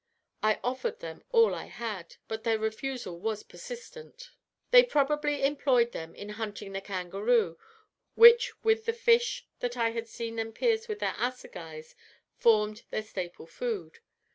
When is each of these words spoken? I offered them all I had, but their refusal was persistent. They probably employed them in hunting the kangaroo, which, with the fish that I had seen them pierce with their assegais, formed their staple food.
I 0.41 0.59
offered 0.63 0.99
them 0.99 1.23
all 1.31 1.53
I 1.53 1.65
had, 1.65 2.15
but 2.27 2.43
their 2.43 2.57
refusal 2.57 3.19
was 3.19 3.43
persistent. 3.43 4.31
They 4.71 4.81
probably 4.81 5.43
employed 5.43 5.91
them 5.91 6.15
in 6.15 6.29
hunting 6.29 6.71
the 6.73 6.81
kangaroo, 6.81 7.59
which, 8.15 8.51
with 8.63 8.85
the 8.85 8.93
fish 8.93 9.45
that 9.59 9.77
I 9.77 9.91
had 9.91 10.07
seen 10.07 10.37
them 10.37 10.53
pierce 10.53 10.87
with 10.87 11.01
their 11.01 11.13
assegais, 11.19 11.93
formed 12.35 12.81
their 12.89 13.03
staple 13.03 13.45
food. 13.45 13.99